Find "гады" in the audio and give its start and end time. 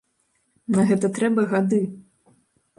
1.55-1.83